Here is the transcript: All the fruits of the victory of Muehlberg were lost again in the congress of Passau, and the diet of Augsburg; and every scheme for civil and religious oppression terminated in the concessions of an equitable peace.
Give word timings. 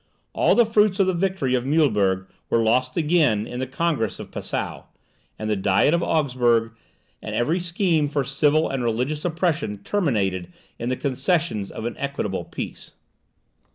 All 0.33 0.55
the 0.55 0.65
fruits 0.65 0.99
of 0.99 1.05
the 1.05 1.13
victory 1.13 1.53
of 1.53 1.63
Muehlberg 1.63 2.25
were 2.49 2.63
lost 2.63 2.97
again 2.97 3.45
in 3.45 3.59
the 3.59 3.67
congress 3.67 4.17
of 4.19 4.31
Passau, 4.31 4.85
and 5.37 5.47
the 5.47 5.55
diet 5.55 5.93
of 5.93 6.01
Augsburg; 6.01 6.71
and 7.21 7.35
every 7.35 7.59
scheme 7.59 8.07
for 8.09 8.23
civil 8.23 8.67
and 8.67 8.83
religious 8.83 9.23
oppression 9.25 9.77
terminated 9.83 10.51
in 10.79 10.89
the 10.89 10.97
concessions 10.97 11.69
of 11.69 11.85
an 11.85 11.95
equitable 11.99 12.43
peace. 12.45 12.93